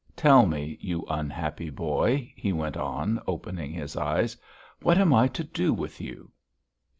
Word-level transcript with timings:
Tell 0.15 0.47
me, 0.47 0.79
you 0.81 1.05
unhappy 1.07 1.69
boy," 1.69 2.33
he 2.35 2.51
went 2.51 2.75
on, 2.75 3.21
opening 3.27 3.71
his 3.71 3.95
eyes, 3.95 4.35
"what 4.81 4.97
am 4.97 5.13
I 5.13 5.27
to 5.27 5.43
do 5.43 5.75
with 5.75 6.01
you?" 6.01 6.31